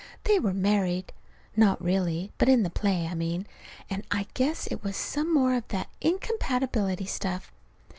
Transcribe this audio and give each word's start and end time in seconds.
They 0.23 0.39
were 0.39 0.51
married 0.55 1.13
(not 1.55 1.79
really, 1.79 2.31
but 2.39 2.49
in 2.49 2.63
the 2.63 2.71
play, 2.71 3.05
I 3.07 3.13
mean), 3.13 3.45
and 3.87 4.03
I 4.09 4.25
guess 4.33 4.65
it 4.65 4.81
was 4.83 4.97
some 4.97 5.31
more 5.31 5.53
of 5.53 5.67
that 5.67 5.89
incompatibility 6.01 7.05
stuff. 7.05 7.51